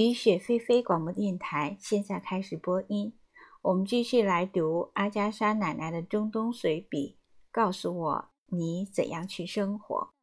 [0.00, 3.12] 雨雪霏霏广播电台现在开始播音。
[3.60, 7.18] 我们继续来读阿加莎奶奶的中东随笔。
[7.50, 10.14] 告诉我你怎样去生活。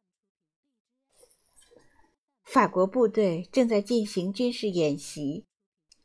[2.42, 5.46] 法国部队正在进行军事演习，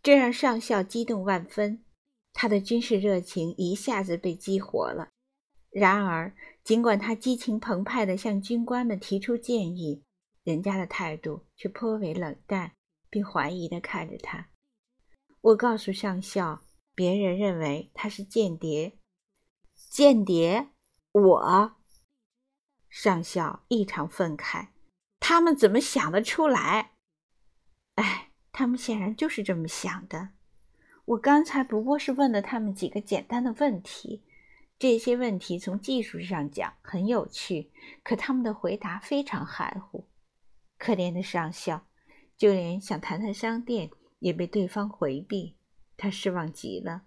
[0.03, 1.83] 这让上校激动万分。
[2.31, 5.09] 他的军事热情一下子被激活了。
[5.71, 10.03] 然而，尽管他激情澎湃地向军官们提出建议，
[10.43, 12.73] 人家的态度却颇为冷淡。
[13.13, 14.47] 并怀疑地看着他。
[15.39, 16.63] 我告诉上校，
[16.95, 18.97] 别人认为他是间谍。
[19.75, 20.69] 间谍？
[21.11, 21.75] 我？
[22.89, 24.69] 上校异常愤慨。
[25.19, 26.93] 他们怎么想得出来？
[27.93, 30.29] 哎，他们显然就是这么想的。
[31.05, 34.23] 我刚才不过是问了他们几个简单的问题，
[34.79, 37.71] 这些问题从技术上讲很有趣，
[38.03, 40.09] 可他们的回答非常含糊。
[40.79, 41.85] 可怜的上校。
[42.37, 45.55] 就连想谈谈商店也被对方回避，
[45.95, 47.03] 他失望极了。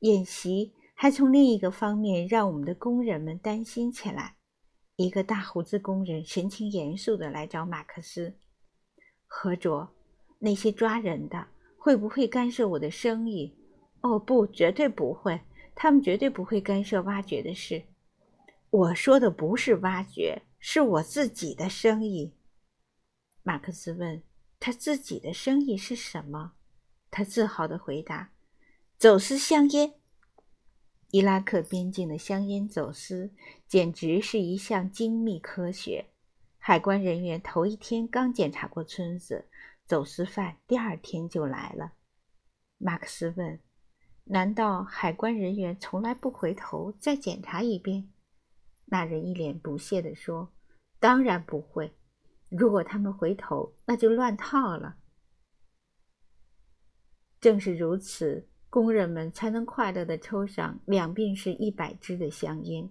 [0.00, 4.36] 演习还从另一个方面让我们的工人们担心起来。
[4.96, 8.34] 一个大胡子工人神情严肃地来找马克思
[9.26, 9.88] ：“何卓，
[10.38, 11.46] 那些抓人的
[11.76, 13.56] 会不会干涉我的生意
[14.02, 15.40] ？”“哦，不，绝对不会，
[15.74, 17.82] 他们绝对不会干涉挖掘的事。
[18.70, 22.32] ”“我说的不是挖掘，是我自己的生意。”
[23.42, 24.22] 马克思问
[24.60, 26.52] 他自己的生意是什么？
[27.10, 28.30] 他自豪地回答
[28.96, 29.94] ：“走私香烟。
[31.10, 33.32] 伊拉克边境的香烟走私
[33.68, 36.06] 简直是一项精密科学。
[36.56, 39.48] 海关人员头一天刚检查过村子，
[39.84, 41.92] 走私犯第二天就来了。”
[42.78, 43.60] 马克思问
[44.24, 48.08] ：“难道海关人员从来不回头再检查一遍？”
[48.86, 50.52] 那人一脸不屑地说
[51.00, 51.92] ：“当然不会。”
[52.56, 54.96] 如果他们回头，那就乱套了。
[57.40, 62.90] 正是如此，工人们才能快乐地抽上两便士一百支的香烟。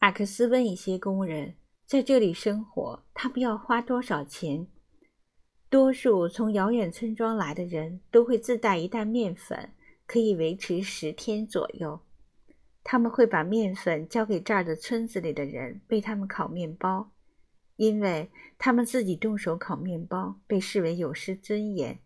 [0.00, 4.66] 马克思问一些工人，在这里生活，他们要花多少钱？
[5.68, 9.72] 多数从遥远村庄来的人都会自带一袋面粉，
[10.04, 12.00] 可以维持十天左右。
[12.82, 17.12] 他们会把面粉交给这儿的村子里的人，为他们烤面包。
[17.80, 21.98] 因为他们自己动手烤面包被视为有失尊严。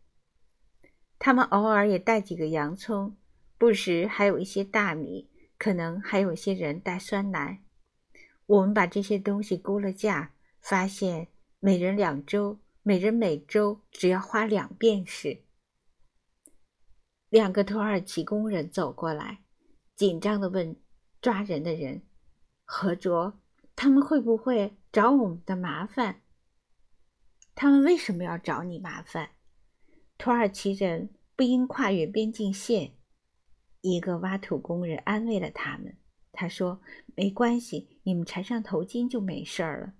[1.18, 3.16] 他们偶尔也带几个洋葱，
[3.58, 7.64] 不时还有一些大米，可能还有些人带酸奶。
[8.46, 11.26] 我们把这些东西估了价，发现
[11.58, 15.42] 每人两周，每人每周只要花两便士。
[17.28, 19.42] 两个土耳其工人走过来，
[19.96, 20.76] 紧张地问
[21.20, 22.02] 抓人的人
[22.64, 23.40] ：“何卓，
[23.76, 26.22] 他们会不会？”找我们的麻烦，
[27.56, 29.30] 他们为什么要找你麻烦？
[30.16, 32.92] 土耳其人不应跨越边境线。
[33.80, 35.96] 一个挖土工人安慰了他们，
[36.30, 36.80] 他说
[37.16, 39.94] ：“没关系，你们缠上头巾就没事儿了。”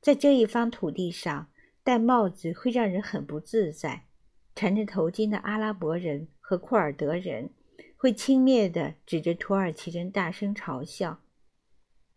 [0.00, 1.50] 在这一方土地上，
[1.82, 4.06] 戴帽子会让人很不自在。
[4.54, 7.50] 缠着头巾的阿拉伯人和库尔德人
[7.96, 11.24] 会轻蔑地指着土耳其人大声嘲笑。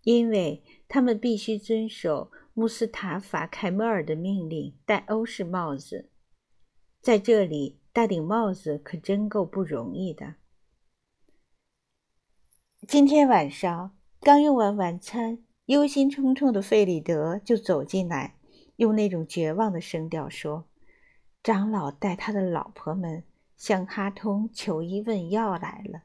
[0.03, 6.09] 因为他们必须遵守穆斯塔法·凯莫尔的命令，戴欧式帽子。
[7.01, 10.35] 在这里戴顶帽子可真够不容易的。
[12.87, 18.37] 今天晚上刚用完晚餐，忧心忡忡的费里德就走进来，
[18.77, 20.67] 用那种绝望的声调说
[21.43, 23.23] ：“长老带他的老婆们
[23.55, 26.03] 向哈通求医问药来了。”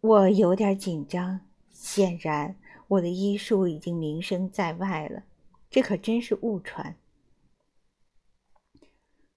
[0.00, 1.51] 我有点紧张。
[1.82, 2.54] 显然，
[2.86, 5.24] 我的医术已经名声在外了，
[5.68, 6.96] 这可真是误传。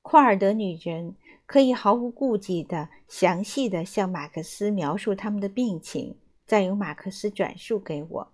[0.03, 1.15] 库尔德女人
[1.47, 8.27] 可以毫无顾忌地详细地向马克思描述他们的病情，再由马克思转述给我；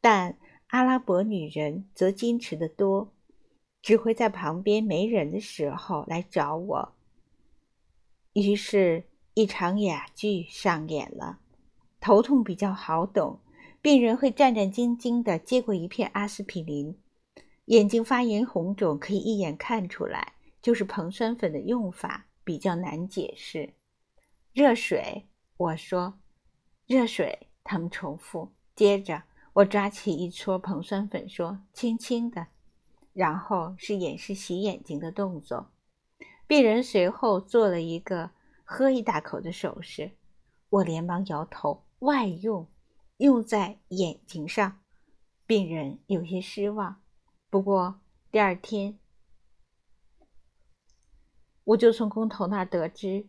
[0.00, 3.12] 但阿拉伯女人则矜持得多，
[3.80, 6.92] 只会在旁边没人的时候来找我。
[8.32, 11.38] 于是，一场哑剧上演了。
[12.00, 13.38] 头痛比较好懂。
[13.84, 16.96] 病人会战战兢兢地接过一片阿司匹林，
[17.66, 23.74] 眼睛发炎红肿可以一眼看出来，就是硼酸粉的用法比较难解释。
[24.54, 25.26] 热水，
[25.58, 26.14] 我说，
[26.86, 27.50] 热水。
[27.62, 28.54] 他们重复。
[28.74, 32.46] 接着，我抓起一撮硼酸粉说：“轻轻的。”
[33.12, 35.70] 然后是演示洗眼睛的动作。
[36.46, 38.30] 病人随后做了一个
[38.64, 40.12] 喝一大口的手势，
[40.70, 42.66] 我连忙摇头，外用。
[43.18, 44.80] 用在眼睛上，
[45.46, 47.02] 病人有些失望。
[47.48, 48.00] 不过
[48.32, 48.98] 第二天，
[51.62, 53.28] 我就从工头那儿得知，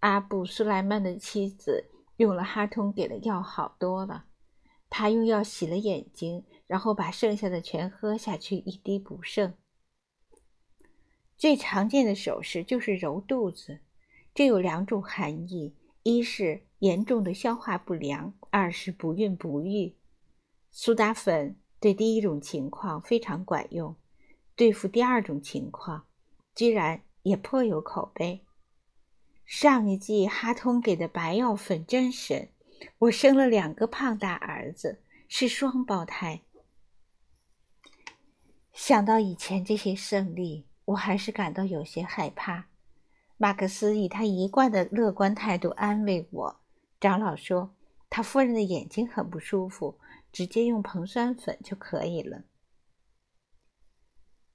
[0.00, 4.26] 阿布苏莱曼的妻子用了哈通给的药好多了。
[4.90, 9.54] 他用药洗了眼睛，然后把剩下的全喝下去，一滴不剩。
[11.38, 13.80] 最常见的手势就是揉肚子，
[14.34, 19.96] 这有两种含义：一是严重的消化不良，二是不孕不育。
[20.72, 23.94] 苏打粉对第一种情况非常管用，
[24.56, 26.06] 对付第二种情况，
[26.56, 28.44] 居然也颇有口碑。
[29.46, 32.48] 上一季哈通给的白药粉真神，
[32.98, 36.42] 我生了两个胖大儿子，是双胞胎。
[38.72, 40.66] 想到以前这些胜利。
[40.86, 42.66] 我还是感到有些害怕。
[43.36, 46.61] 马克思以他一贯的乐观态度安慰我。
[47.02, 47.74] 长老说，
[48.08, 49.98] 他夫人的眼睛很不舒服，
[50.30, 52.44] 直接用硼酸粉就可以了。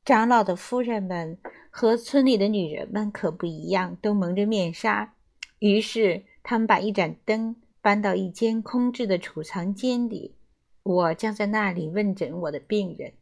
[0.06, 1.38] 长老的夫人们
[1.70, 5.16] 和村里的女人们可不一样，都蒙着面纱。
[5.60, 10.38] 于是他们把一盏灯搬到一间空置的储藏间里，
[10.84, 13.16] 我将在那里问诊我的病人。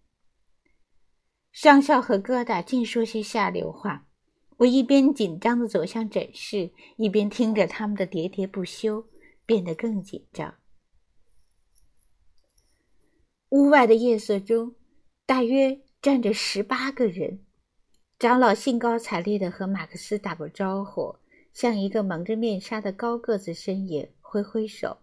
[1.51, 4.05] 上校和疙瘩净说些下流话，
[4.57, 9.07] 我一边紧张地走向诊室，一边听着他们的喋喋不休，
[9.45, 10.55] 变得更紧张。
[13.49, 14.75] 屋外的夜色中，
[15.25, 17.45] 大约站着十八个人。
[18.17, 21.17] 长老兴高采烈地和马克思打过招呼，
[21.53, 24.99] 向一个蒙着面纱的高个子身影挥挥手。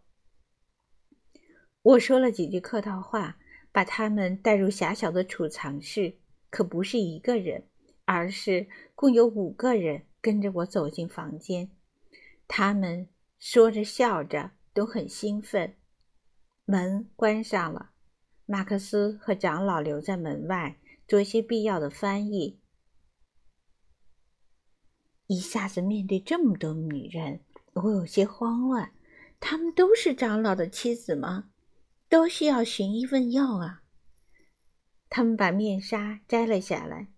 [1.82, 3.38] 我说了几句客套话，
[3.70, 6.18] 把他们带入狭小的储藏室。
[6.50, 7.66] 可不是一个人，
[8.04, 11.70] 而是共有五个人跟着我走进房间。
[12.46, 13.08] 他们
[13.44, 15.74] 说着笑着，都很兴奋。
[16.64, 17.90] 门关上了，
[18.46, 20.78] 马克思和长老留在门外
[21.08, 22.60] 做一些必要的翻译。
[25.26, 27.40] 一下子面对这么多女人，
[27.72, 28.92] 我有些慌乱。
[29.40, 31.50] 她们都是长老的妻子吗？
[32.08, 33.82] 都需要寻医问药啊？
[35.08, 37.08] 他们把面纱摘了下来，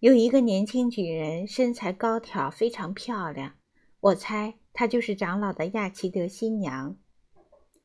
[0.00, 3.54] 有一个年轻女人，身材高挑，非常漂亮。
[4.04, 6.94] 我猜她就是长老的亚奇德新娘，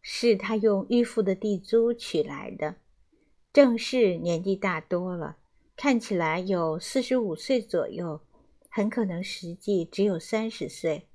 [0.02, 2.76] 是他用预付的地租娶来的。
[3.54, 5.38] 正是年纪大多了，
[5.78, 8.20] 看起来有四十五岁左右，
[8.70, 11.08] 很可能实际只有三十岁。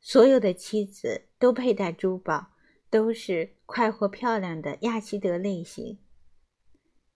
[0.00, 2.52] 所有的妻子都佩戴珠宝，
[2.88, 5.98] 都是快活漂亮的亚奇德类型。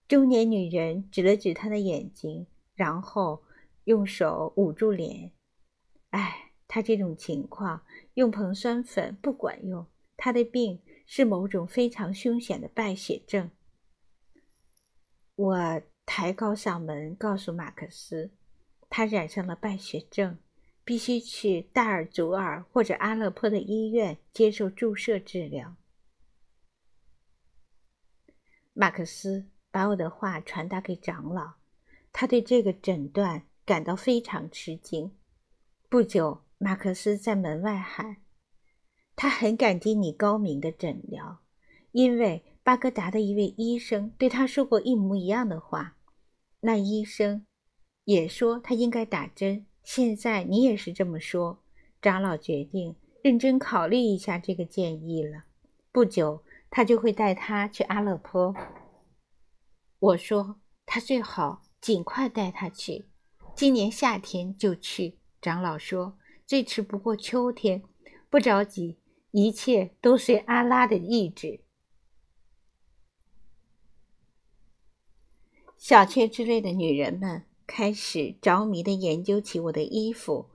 [0.09, 3.45] 中年女人指了指他的眼睛，然后
[3.85, 5.31] 用手捂住脸。
[6.11, 7.85] 哎，他这种情况
[8.15, 9.87] 用硼酸粉不管用。
[10.17, 13.51] 他的病是某种非常凶险的败血症。
[15.37, 18.31] 我抬高嗓门告诉马克思，
[18.89, 20.39] 他染上了败血症，
[20.83, 25.77] 必须去大尔祖尔或者阿勒颇的医院接受注射治疗。
[28.73, 29.51] 马克思。
[29.75, 31.55] 把我的话传达给长老，
[32.13, 35.17] 他对这个诊断感到非常吃惊。
[35.89, 38.19] 不久，马克思在门外喊
[39.17, 41.41] ：“他很感激你高明的诊疗，
[41.91, 45.97] 因为巴格达的一位医生对他说过一模一样的话。
[46.61, 47.45] 那医生
[48.05, 49.67] 也说他应该打针。
[49.83, 51.65] 现在你也是这么说。”
[52.01, 52.95] 长老决定
[53.25, 55.43] 认真考虑一下这个建议了。
[55.91, 58.55] 不久，他就会带他去阿勒颇。
[59.99, 63.07] 我说他最好尽快带他去，
[63.57, 65.19] 今年夏天就去。
[65.41, 67.83] 长老说最迟不过秋天，
[68.29, 68.99] 不着急，
[69.31, 71.61] 一切都随阿拉的意志。
[75.77, 80.51] 小妾之类的女人们开始着迷地研究起我的衣服。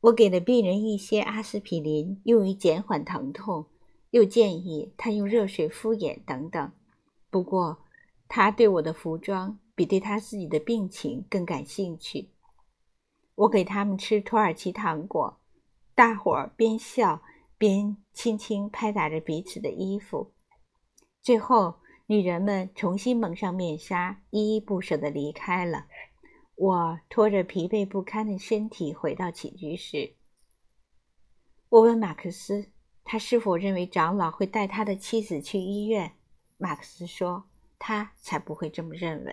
[0.00, 3.66] 我给了病人一些阿司匹林，用于减缓疼痛，
[4.10, 6.72] 又建议他用热水敷眼等等。
[7.30, 7.78] 不过。
[8.26, 12.30] 他对我的服装比对他自己的病情更感兴趣。
[13.34, 15.40] 我给他们吃土耳其糖果，
[15.94, 17.22] 大伙儿边笑
[17.58, 20.32] 边轻轻拍打着彼此的衣服。
[21.20, 21.76] 最后，
[22.06, 25.86] 女人们重新蒙上面纱，依依不舍地离开了。
[26.56, 30.16] 我拖着疲惫不堪的身体回到起居室。
[31.68, 32.70] 我问马克思，
[33.02, 36.12] 他是否认为长老会带他的妻子去医院？
[36.56, 37.48] 马克思说。
[37.86, 39.32] 他才不会这么认为。